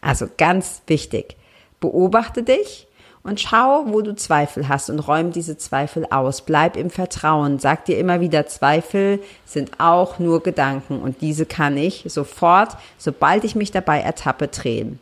Also 0.00 0.28
ganz 0.36 0.82
wichtig. 0.86 1.36
Beobachte 1.80 2.42
dich 2.42 2.86
und 3.22 3.40
schau, 3.40 3.84
wo 3.88 4.00
du 4.00 4.14
Zweifel 4.14 4.68
hast 4.68 4.90
und 4.90 5.00
räum 5.00 5.32
diese 5.32 5.58
Zweifel 5.58 6.06
aus. 6.10 6.42
Bleib 6.42 6.76
im 6.76 6.90
Vertrauen. 6.90 7.58
Sag 7.58 7.84
dir 7.84 7.98
immer 7.98 8.20
wieder, 8.20 8.46
Zweifel 8.46 9.22
sind 9.44 9.78
auch 9.78 10.18
nur 10.18 10.42
Gedanken 10.42 11.00
und 11.00 11.20
diese 11.20 11.46
kann 11.46 11.76
ich 11.76 12.04
sofort, 12.08 12.76
sobald 12.96 13.44
ich 13.44 13.54
mich 13.54 13.70
dabei 13.70 14.00
ertappe, 14.00 14.48
drehen. 14.48 14.98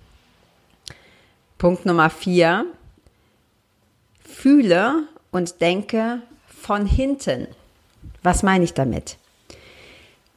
Punkt 1.58 1.86
Nummer 1.86 2.10
vier. 2.10 2.66
Fühle 4.24 5.04
und 5.30 5.60
denke 5.60 6.20
von 6.48 6.84
hinten. 6.84 7.46
Was 8.22 8.42
meine 8.42 8.64
ich 8.64 8.74
damit? 8.74 9.16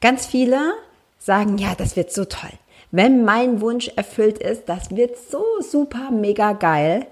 Ganz 0.00 0.26
viele 0.26 0.74
sagen, 1.18 1.58
ja, 1.58 1.74
das 1.74 1.96
wird 1.96 2.12
so 2.12 2.24
toll. 2.24 2.52
Wenn 2.90 3.24
mein 3.24 3.60
Wunsch 3.60 3.88
erfüllt 3.94 4.38
ist, 4.38 4.68
das 4.68 4.90
wird 4.94 5.16
so 5.30 5.44
super 5.60 6.10
mega 6.10 6.52
geil. 6.52 7.06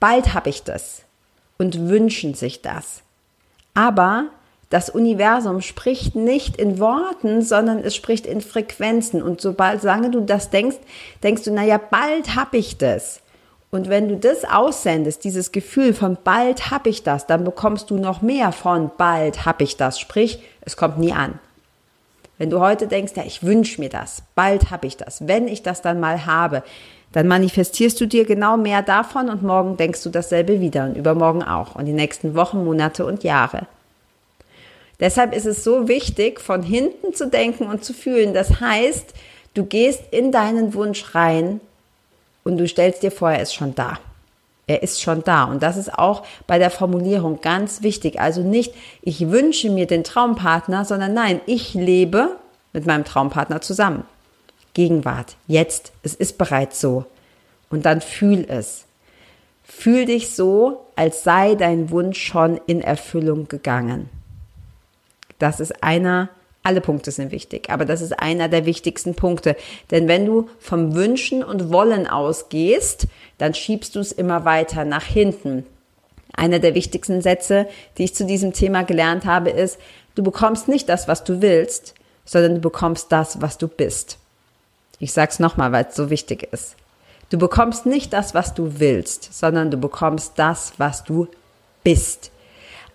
Bald 0.00 0.32
habe 0.34 0.48
ich 0.48 0.62
das. 0.62 1.02
Und 1.58 1.88
wünschen 1.88 2.34
sich 2.34 2.62
das. 2.62 3.02
Aber 3.74 4.26
das 4.70 4.90
Universum 4.90 5.60
spricht 5.60 6.14
nicht 6.14 6.56
in 6.56 6.78
Worten, 6.78 7.42
sondern 7.42 7.78
es 7.78 7.96
spricht 7.96 8.26
in 8.26 8.40
Frequenzen. 8.40 9.22
Und 9.22 9.40
sobald, 9.40 9.80
solange 9.80 10.10
du 10.10 10.20
das 10.20 10.50
denkst, 10.50 10.76
denkst 11.22 11.42
du, 11.44 11.52
naja, 11.52 11.78
bald 11.78 12.34
habe 12.34 12.58
ich 12.58 12.78
das. 12.78 13.20
Und 13.70 13.88
wenn 13.88 14.08
du 14.08 14.16
das 14.16 14.44
aussendest, 14.44 15.24
dieses 15.24 15.52
Gefühl 15.52 15.92
von 15.92 16.16
bald 16.22 16.70
habe 16.70 16.88
ich 16.88 17.02
das, 17.02 17.26
dann 17.26 17.44
bekommst 17.44 17.90
du 17.90 17.98
noch 17.98 18.22
mehr 18.22 18.52
von 18.52 18.90
bald 18.96 19.44
habe 19.44 19.64
ich 19.64 19.76
das. 19.76 20.00
Sprich, 20.00 20.42
es 20.62 20.76
kommt 20.76 20.98
nie 20.98 21.12
an. 21.12 21.38
Wenn 22.38 22.50
du 22.50 22.60
heute 22.60 22.86
denkst, 22.86 23.12
ja, 23.16 23.24
ich 23.24 23.42
wünsche 23.42 23.80
mir 23.80 23.90
das, 23.90 24.22
bald 24.34 24.70
habe 24.70 24.86
ich 24.86 24.96
das, 24.96 25.26
wenn 25.26 25.48
ich 25.48 25.62
das 25.62 25.82
dann 25.82 26.00
mal 26.00 26.24
habe, 26.24 26.62
dann 27.12 27.26
manifestierst 27.26 28.00
du 28.00 28.06
dir 28.06 28.24
genau 28.24 28.56
mehr 28.56 28.82
davon 28.82 29.28
und 29.28 29.42
morgen 29.42 29.76
denkst 29.76 30.02
du 30.02 30.10
dasselbe 30.10 30.60
wieder 30.60 30.84
und 30.84 30.96
übermorgen 30.96 31.42
auch 31.42 31.74
und 31.74 31.86
die 31.86 31.92
nächsten 31.92 32.34
Wochen, 32.34 32.64
Monate 32.64 33.04
und 33.04 33.24
Jahre. 33.24 33.66
Deshalb 35.00 35.34
ist 35.34 35.46
es 35.46 35.64
so 35.64 35.88
wichtig, 35.88 36.40
von 36.40 36.62
hinten 36.62 37.14
zu 37.14 37.28
denken 37.28 37.66
und 37.66 37.84
zu 37.84 37.92
fühlen. 37.92 38.34
Das 38.34 38.60
heißt, 38.60 39.14
du 39.54 39.64
gehst 39.64 40.02
in 40.10 40.32
deinen 40.32 40.74
Wunsch 40.74 41.14
rein 41.14 41.60
und 42.44 42.58
du 42.58 42.66
stellst 42.66 43.02
dir 43.02 43.12
vor, 43.12 43.30
er 43.30 43.42
ist 43.42 43.54
schon 43.54 43.74
da. 43.74 43.98
Er 44.68 44.82
ist 44.82 45.02
schon 45.02 45.24
da. 45.24 45.44
Und 45.44 45.62
das 45.62 45.76
ist 45.76 45.98
auch 45.98 46.22
bei 46.46 46.58
der 46.58 46.70
Formulierung 46.70 47.40
ganz 47.40 47.82
wichtig. 47.82 48.20
Also 48.20 48.42
nicht, 48.42 48.74
ich 49.02 49.30
wünsche 49.30 49.70
mir 49.70 49.86
den 49.86 50.04
Traumpartner, 50.04 50.84
sondern 50.84 51.14
nein, 51.14 51.40
ich 51.46 51.74
lebe 51.74 52.36
mit 52.72 52.86
meinem 52.86 53.04
Traumpartner 53.04 53.62
zusammen. 53.62 54.04
Gegenwart, 54.74 55.36
jetzt, 55.46 55.92
es 56.02 56.14
ist 56.14 56.38
bereits 56.38 56.80
so. 56.80 57.06
Und 57.70 57.86
dann 57.86 58.02
fühl 58.02 58.44
es. 58.46 58.84
Fühl 59.64 60.04
dich 60.04 60.34
so, 60.34 60.86
als 60.96 61.24
sei 61.24 61.54
dein 61.54 61.90
Wunsch 61.90 62.20
schon 62.20 62.60
in 62.66 62.82
Erfüllung 62.82 63.48
gegangen. 63.48 64.10
Das 65.38 65.60
ist 65.60 65.82
einer 65.82 66.28
alle 66.62 66.80
Punkte 66.80 67.10
sind 67.10 67.30
wichtig, 67.30 67.70
aber 67.70 67.84
das 67.84 68.00
ist 68.00 68.18
einer 68.18 68.48
der 68.48 68.66
wichtigsten 68.66 69.14
Punkte. 69.14 69.56
Denn 69.90 70.08
wenn 70.08 70.26
du 70.26 70.48
vom 70.58 70.94
Wünschen 70.94 71.42
und 71.42 71.72
Wollen 71.72 72.06
ausgehst, 72.06 73.06
dann 73.38 73.54
schiebst 73.54 73.94
du 73.94 74.00
es 74.00 74.12
immer 74.12 74.44
weiter 74.44 74.84
nach 74.84 75.04
hinten. 75.04 75.64
Einer 76.34 76.58
der 76.58 76.74
wichtigsten 76.74 77.22
Sätze, 77.22 77.66
die 77.96 78.04
ich 78.04 78.14
zu 78.14 78.26
diesem 78.26 78.52
Thema 78.52 78.82
gelernt 78.82 79.24
habe, 79.24 79.50
ist, 79.50 79.78
du 80.14 80.22
bekommst 80.22 80.68
nicht 80.68 80.88
das, 80.88 81.08
was 81.08 81.24
du 81.24 81.40
willst, 81.40 81.94
sondern 82.24 82.56
du 82.56 82.60
bekommst 82.60 83.10
das, 83.10 83.40
was 83.40 83.56
du 83.56 83.68
bist. 83.68 84.18
Ich 84.98 85.12
sag's 85.12 85.38
nochmal, 85.38 85.72
weil 85.72 85.86
es 85.88 85.96
so 85.96 86.10
wichtig 86.10 86.48
ist. 86.52 86.76
Du 87.30 87.38
bekommst 87.38 87.86
nicht 87.86 88.12
das, 88.12 88.34
was 88.34 88.54
du 88.54 88.78
willst, 88.78 89.32
sondern 89.32 89.70
du 89.70 89.76
bekommst 89.76 90.32
das, 90.36 90.72
was 90.78 91.04
du 91.04 91.28
bist. 91.84 92.30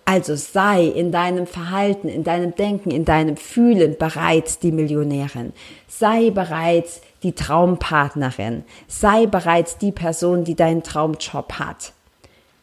Also 0.06 0.36
sei 0.36 0.84
in 0.84 1.12
deinem 1.12 1.46
Verhalten, 1.46 2.08
in 2.08 2.24
deinem 2.24 2.54
Denken, 2.54 2.90
in 2.90 3.04
deinem 3.04 3.36
Fühlen 3.36 3.96
bereits 3.98 4.58
die 4.58 4.72
Millionärin. 4.72 5.52
Sei 5.88 6.30
bereits 6.30 7.00
die 7.22 7.32
Traumpartnerin. 7.32 8.64
Sei 8.86 9.26
bereits 9.26 9.78
die 9.78 9.92
Person, 9.92 10.44
die 10.44 10.54
deinen 10.54 10.82
Traumjob 10.82 11.54
hat. 11.54 11.92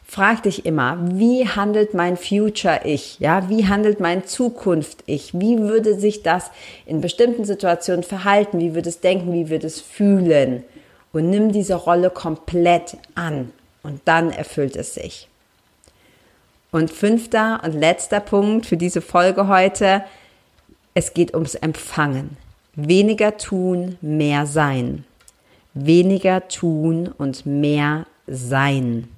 Frag 0.05 0.43
dich 0.43 0.65
immer, 0.65 0.97
wie 1.13 1.47
handelt 1.47 1.93
mein 1.93 2.17
Future 2.17 2.81
Ich? 2.83 3.19
Ja, 3.19 3.49
wie 3.49 3.67
handelt 3.67 4.01
mein 4.01 4.25
Zukunft 4.25 5.05
Ich? 5.05 5.33
Wie 5.33 5.57
würde 5.57 5.97
sich 5.97 6.21
das 6.21 6.51
in 6.85 6.99
bestimmten 6.99 7.45
Situationen 7.45 8.03
verhalten? 8.03 8.59
Wie 8.59 8.75
würde 8.75 8.89
es 8.89 8.99
denken? 8.99 9.31
Wie 9.31 9.49
würde 9.49 9.67
es 9.67 9.79
fühlen? 9.79 10.63
Und 11.13 11.29
nimm 11.29 11.53
diese 11.53 11.75
Rolle 11.75 12.09
komplett 12.09 12.97
an. 13.15 13.53
Und 13.83 14.01
dann 14.05 14.31
erfüllt 14.31 14.75
es 14.75 14.93
sich. 14.93 15.29
Und 16.73 16.89
fünfter 16.89 17.59
und 17.65 17.73
letzter 17.73 18.21
Punkt 18.21 18.65
für 18.65 18.77
diese 18.77 19.01
Folge 19.01 19.49
heute, 19.49 20.05
es 20.93 21.13
geht 21.13 21.33
ums 21.33 21.55
Empfangen. 21.55 22.37
Weniger 22.75 23.35
tun, 23.35 23.97
mehr 23.99 24.45
sein. 24.45 25.03
Weniger 25.73 26.47
tun 26.47 27.13
und 27.17 27.45
mehr 27.45 28.05
sein. 28.25 29.09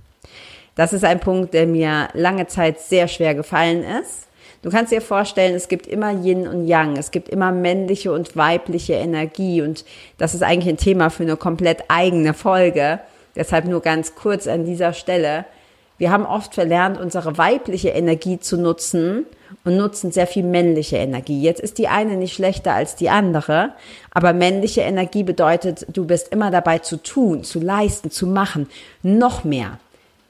Das 0.73 0.93
ist 0.93 1.05
ein 1.05 1.19
Punkt, 1.19 1.53
der 1.53 1.67
mir 1.67 2.07
lange 2.13 2.47
Zeit 2.47 2.79
sehr 2.79 3.07
schwer 3.07 3.35
gefallen 3.35 3.83
ist. 3.83 4.27
Du 4.63 4.71
kannst 4.71 4.91
dir 4.91 5.01
vorstellen, 5.01 5.53
es 5.53 5.67
gibt 5.67 5.85
immer 5.85 6.09
Yin 6.09 6.47
und 6.47 6.65
Yang, 6.65 6.97
es 6.97 7.11
gibt 7.11 7.29
immer 7.29 7.51
männliche 7.51 8.11
und 8.13 8.35
weibliche 8.35 8.93
Energie 8.93 9.61
und 9.61 9.85
das 10.17 10.33
ist 10.33 10.41
eigentlich 10.41 10.69
ein 10.69 10.77
Thema 10.77 11.11
für 11.11 11.21
eine 11.21 11.37
komplett 11.37 11.83
eigene 11.87 12.33
Folge. 12.33 12.99
Deshalb 13.35 13.65
nur 13.65 13.81
ganz 13.81 14.15
kurz 14.15 14.47
an 14.47 14.65
dieser 14.65 14.93
Stelle. 14.93 15.45
Wir 15.97 16.11
haben 16.11 16.25
oft 16.25 16.53
verlernt, 16.53 16.99
unsere 16.99 17.37
weibliche 17.37 17.89
Energie 17.89 18.39
zu 18.39 18.57
nutzen 18.57 19.25
und 19.63 19.77
nutzen 19.77 20.11
sehr 20.11 20.27
viel 20.27 20.43
männliche 20.43 20.97
Energie. 20.97 21.41
Jetzt 21.41 21.61
ist 21.61 21.77
die 21.77 21.87
eine 21.87 22.15
nicht 22.17 22.33
schlechter 22.33 22.73
als 22.73 22.95
die 22.95 23.09
andere, 23.09 23.73
aber 24.11 24.33
männliche 24.33 24.81
Energie 24.81 25.23
bedeutet, 25.23 25.85
du 25.89 26.05
bist 26.05 26.29
immer 26.29 26.51
dabei 26.51 26.79
zu 26.79 26.97
tun, 26.97 27.43
zu 27.43 27.59
leisten, 27.59 28.11
zu 28.11 28.27
machen, 28.27 28.67
noch 29.03 29.43
mehr. 29.43 29.79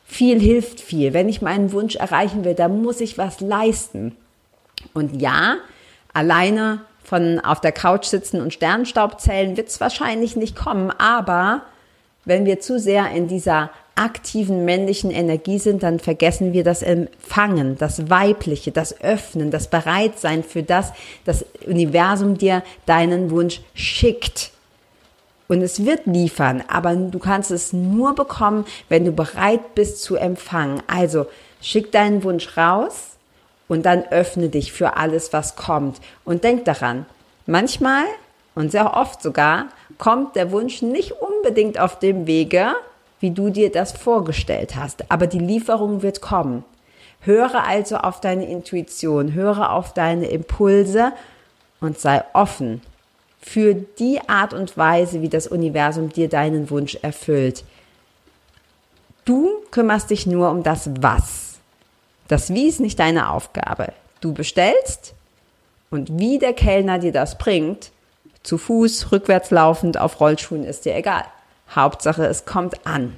Viel 0.06 0.40
hilft 0.40 0.82
viel. 0.82 1.14
Wenn 1.14 1.30
ich 1.30 1.42
meinen 1.42 1.72
Wunsch 1.72 1.96
erreichen 1.96 2.44
will, 2.44 2.54
dann 2.54 2.82
muss 2.82 3.00
ich 3.02 3.18
was 3.18 3.40
leisten. 3.40 4.16
Und 4.94 5.22
ja, 5.22 5.56
alleine 6.14 6.82
von 7.04 7.40
auf 7.40 7.62
der 7.62 7.72
Couch 7.72 8.06
sitzen 8.06 8.42
und 8.42 8.54
Sternstaub 8.54 9.20
zählen 9.20 9.58
wird 9.58 9.70
es 9.70 9.82
wahrscheinlich 9.82 10.36
nicht 10.36 10.56
kommen, 10.56 10.92
aber 10.92 11.62
wenn 12.26 12.46
wir 12.46 12.60
zu 12.60 12.80
sehr 12.80 13.12
in 13.12 13.28
dieser 13.28 13.72
aktiven 13.96 14.66
männlichen 14.66 15.12
Energie 15.12 15.60
sind, 15.60 15.84
dann 15.84 16.00
vergessen 16.00 16.54
wir 16.54 16.64
das 16.64 16.82
Empfangen, 16.82 17.78
das 17.78 18.10
Weibliche, 18.10 18.72
das 18.72 19.00
Öffnen, 19.02 19.52
das 19.52 19.68
Bereitsein 19.68 20.44
für 20.44 20.64
das, 20.64 20.94
das 21.26 21.46
Universum 21.66 22.38
dir 22.38 22.64
deinen 22.86 23.30
Wunsch 23.30 23.62
schickt. 23.74 24.52
Und 25.48 25.62
es 25.62 25.86
wird 25.86 26.08
liefern, 26.08 26.64
aber 26.68 26.96
du 26.96 27.20
kannst 27.20 27.52
es 27.52 27.74
nur 27.74 28.16
bekommen, 28.16 28.66
wenn 28.90 29.06
du 29.06 29.12
bereit 29.12 29.76
bist 29.76 30.02
zu 30.02 30.16
empfangen. 30.16 30.82
Also 30.88 31.28
schick 31.62 31.92
deinen 31.92 32.24
Wunsch 32.24 32.58
raus 32.58 33.18
und 33.68 33.86
dann 33.86 34.04
öffne 34.10 34.50
dich 34.50 34.72
für 34.72 34.98
alles, 34.98 35.34
was 35.34 35.56
kommt. 35.56 36.00
Und 36.26 36.44
denk 36.44 36.66
daran, 36.66 37.06
manchmal 37.46 38.06
und 38.56 38.72
sehr 38.72 38.96
oft 38.96 39.22
sogar 39.22 39.68
kommt 39.98 40.36
der 40.36 40.52
Wunsch 40.52 40.82
nicht 40.82 41.12
unbedingt 41.12 41.80
auf 41.80 42.00
dem 42.00 42.26
Wege, 42.26 42.74
wie 43.24 43.32
du 43.32 43.50
dir 43.50 43.72
das 43.72 43.94
vorgestellt 43.94 44.76
hast. 44.76 45.10
Aber 45.10 45.28
die 45.28 45.40
Lieferung 45.40 46.02
wird 46.02 46.20
kommen. 46.20 46.66
Höre 47.22 47.66
also 47.66 47.96
auf 47.96 48.20
deine 48.20 48.46
Intuition, 48.50 49.34
höre 49.34 49.72
auf 49.72 49.94
deine 49.94 50.28
Impulse 50.28 51.14
und 51.80 51.98
sei 51.98 52.22
offen 52.34 52.82
für 53.40 53.76
die 53.76 54.20
Art 54.28 54.54
und 54.54 54.78
Weise, 54.78 55.22
wie 55.22 55.30
das 55.30 55.48
Universum 55.48 56.10
dir 56.10 56.28
deinen 56.28 56.70
Wunsch 56.70 56.96
erfüllt. 57.02 57.64
Du 59.24 59.50
kümmerst 59.72 60.10
dich 60.10 60.28
nur 60.28 60.52
um 60.52 60.62
das 60.62 60.90
Was. 61.00 61.60
Das 62.28 62.54
Wie 62.54 62.68
ist 62.68 62.82
nicht 62.82 63.00
deine 63.00 63.30
Aufgabe. 63.30 63.94
Du 64.20 64.34
bestellst 64.34 65.14
und 65.90 66.20
wie 66.20 66.40
der 66.40 66.54
Kellner 66.54 67.00
dir 67.00 67.14
das 67.14 67.38
bringt, 67.38 67.92
zu 68.44 68.58
Fuß, 68.58 69.14
rückwärts 69.14 69.50
laufend, 69.50 69.98
auf 69.98 70.20
Rollschuhen, 70.20 70.66
ist 70.66 70.84
dir 70.84 70.96
egal. 70.96 71.24
Hauptsache, 71.76 72.26
es 72.26 72.46
kommt 72.46 72.86
an. 72.86 73.16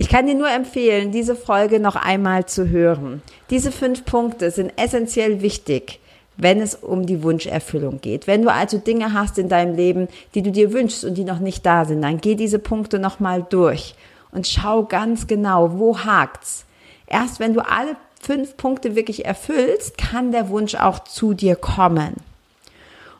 Ich 0.00 0.08
kann 0.08 0.26
dir 0.26 0.34
nur 0.34 0.48
empfehlen, 0.48 1.10
diese 1.10 1.34
Folge 1.34 1.80
noch 1.80 1.96
einmal 1.96 2.46
zu 2.46 2.68
hören. 2.68 3.20
Diese 3.50 3.72
fünf 3.72 4.04
Punkte 4.04 4.52
sind 4.52 4.72
essentiell 4.76 5.42
wichtig, 5.42 5.98
wenn 6.36 6.60
es 6.60 6.76
um 6.76 7.04
die 7.04 7.24
Wunscherfüllung 7.24 8.00
geht. 8.00 8.28
Wenn 8.28 8.42
du 8.42 8.52
also 8.52 8.78
Dinge 8.78 9.12
hast 9.12 9.38
in 9.38 9.48
deinem 9.48 9.74
Leben, 9.74 10.06
die 10.34 10.42
du 10.42 10.52
dir 10.52 10.72
wünschst 10.72 11.04
und 11.04 11.14
die 11.14 11.24
noch 11.24 11.40
nicht 11.40 11.66
da 11.66 11.84
sind, 11.84 12.02
dann 12.02 12.20
geh 12.20 12.36
diese 12.36 12.60
Punkte 12.60 13.00
nochmal 13.00 13.44
durch 13.50 13.96
und 14.30 14.46
schau 14.46 14.84
ganz 14.84 15.26
genau, 15.26 15.78
wo 15.78 15.98
hakt's. 15.98 16.64
Erst 17.08 17.40
wenn 17.40 17.54
du 17.54 17.60
alle 17.60 17.96
fünf 18.20 18.56
Punkte 18.56 18.94
wirklich 18.94 19.24
erfüllst, 19.24 19.98
kann 19.98 20.30
der 20.30 20.48
Wunsch 20.48 20.76
auch 20.76 21.00
zu 21.00 21.34
dir 21.34 21.56
kommen. 21.56 22.14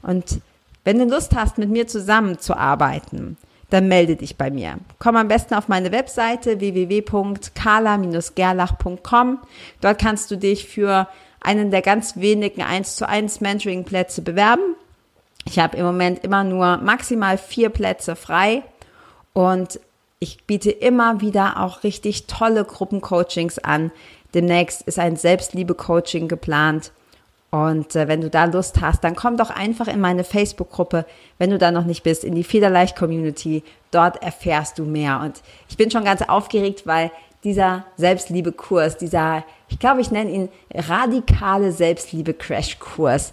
Und 0.02 0.40
wenn 0.84 0.98
du 0.98 1.04
Lust 1.04 1.36
hast, 1.36 1.58
mit 1.58 1.70
mir 1.70 1.86
zusammenzuarbeiten, 1.86 3.36
dann 3.70 3.88
melde 3.88 4.16
dich 4.16 4.36
bei 4.36 4.50
mir. 4.50 4.78
Komm 4.98 5.16
am 5.16 5.28
besten 5.28 5.54
auf 5.54 5.68
meine 5.68 5.92
Webseite 5.92 6.60
www.kala-gerlach.com. 6.60 9.38
Dort 9.80 10.00
kannst 10.00 10.30
du 10.30 10.36
dich 10.36 10.66
für 10.66 11.08
einen 11.40 11.70
der 11.70 11.80
ganz 11.82 12.16
wenigen 12.16 12.62
1 12.62 12.96
zu 12.96 13.08
1 13.08 13.40
Mentoring 13.40 13.84
Plätze 13.84 14.20
bewerben. 14.22 14.74
Ich 15.44 15.58
habe 15.58 15.76
im 15.76 15.84
Moment 15.84 16.24
immer 16.24 16.44
nur 16.44 16.78
maximal 16.78 17.36
vier 17.38 17.68
Plätze 17.70 18.16
frei 18.16 18.62
und 19.32 19.80
Ich 20.20 20.46
biete 20.46 20.72
immer 20.72 21.20
wieder 21.20 21.60
auch 21.60 21.84
richtig 21.84 22.26
tolle 22.26 22.64
Gruppencoachings 22.64 23.60
an. 23.60 23.92
Demnächst 24.34 24.82
ist 24.82 24.98
ein 24.98 25.14
Selbstliebe-Coaching 25.14 26.26
geplant. 26.26 26.90
Und 27.50 27.96
äh, 27.96 28.08
wenn 28.08 28.20
du 28.20 28.28
da 28.28 28.44
Lust 28.44 28.80
hast, 28.80 29.04
dann 29.04 29.16
komm 29.16 29.36
doch 29.38 29.50
einfach 29.50 29.88
in 29.88 30.00
meine 30.00 30.24
Facebook-Gruppe, 30.24 31.06
wenn 31.38 31.50
du 31.50 31.58
da 31.58 31.70
noch 31.70 31.84
nicht 31.84 32.02
bist, 32.02 32.24
in 32.24 32.34
die 32.34 32.44
Federleicht-Community. 32.44 33.62
Dort 33.90 34.22
erfährst 34.22 34.78
du 34.78 34.84
mehr. 34.84 35.20
Und 35.20 35.40
ich 35.68 35.76
bin 35.76 35.90
schon 35.90 36.04
ganz 36.04 36.20
aufgeregt, 36.22 36.86
weil 36.86 37.10
dieser 37.44 37.84
Selbstliebe-Kurs, 37.96 38.98
dieser, 38.98 39.44
ich 39.68 39.78
glaube, 39.78 40.02
ich 40.02 40.10
nenne 40.10 40.30
ihn 40.30 40.48
radikale 40.74 41.72
Selbstliebe-Crash-Kurs, 41.72 43.32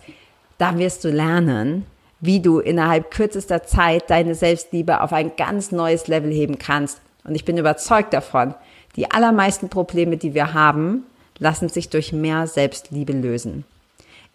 da 0.57 0.77
wirst 0.77 1.03
du 1.03 1.09
lernen, 1.09 1.85
wie 2.21 2.39
du 2.39 2.59
innerhalb 2.59 3.11
kürzester 3.11 3.63
Zeit 3.63 4.09
deine 4.09 4.35
Selbstliebe 4.35 5.01
auf 5.01 5.11
ein 5.11 5.35
ganz 5.35 5.73
neues 5.73 6.07
Level 6.07 6.31
heben 6.31 6.57
kannst. 6.57 7.01
Und 7.25 7.35
ich 7.35 7.43
bin 7.43 7.57
überzeugt 7.57 8.13
davon, 8.13 8.53
die 8.95 9.11
allermeisten 9.11 9.67
Probleme, 9.67 10.15
die 10.15 10.33
wir 10.33 10.53
haben, 10.53 11.03
lassen 11.37 11.67
sich 11.67 11.89
durch 11.89 12.13
mehr 12.13 12.47
Selbstliebe 12.47 13.11
lösen. 13.11 13.65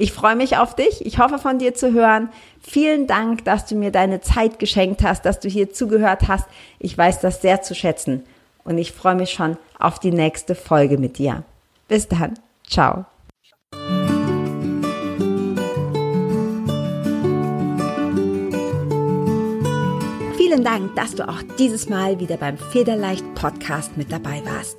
Ich 0.00 0.12
freue 0.12 0.34
mich 0.34 0.56
auf 0.56 0.74
dich. 0.74 1.04
Ich 1.04 1.18
hoffe 1.18 1.38
von 1.38 1.58
dir 1.58 1.74
zu 1.74 1.92
hören. 1.92 2.30
Vielen 2.62 3.06
Dank, 3.06 3.44
dass 3.44 3.66
du 3.66 3.74
mir 3.74 3.92
deine 3.92 4.22
Zeit 4.22 4.58
geschenkt 4.58 5.02
hast, 5.02 5.26
dass 5.26 5.40
du 5.40 5.48
hier 5.50 5.74
zugehört 5.74 6.26
hast. 6.26 6.46
Ich 6.78 6.96
weiß 6.96 7.20
das 7.20 7.42
sehr 7.42 7.60
zu 7.60 7.74
schätzen. 7.74 8.24
Und 8.64 8.78
ich 8.78 8.92
freue 8.92 9.14
mich 9.14 9.28
schon 9.28 9.58
auf 9.78 9.98
die 9.98 10.10
nächste 10.10 10.54
Folge 10.54 10.96
mit 10.96 11.18
dir. 11.18 11.42
Bis 11.86 12.08
dann. 12.08 12.38
Ciao. 12.66 13.04
Vielen 20.38 20.64
Dank, 20.64 20.96
dass 20.96 21.14
du 21.14 21.28
auch 21.28 21.42
dieses 21.58 21.90
Mal 21.90 22.18
wieder 22.18 22.38
beim 22.38 22.56
Federleicht 22.56 23.34
Podcast 23.34 23.98
mit 23.98 24.10
dabei 24.10 24.40
warst. 24.46 24.78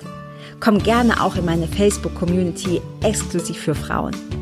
Komm 0.58 0.78
gerne 0.78 1.22
auch 1.22 1.36
in 1.36 1.44
meine 1.44 1.68
Facebook-Community 1.68 2.82
exklusiv 3.04 3.58
für 3.58 3.76
Frauen. 3.76 4.41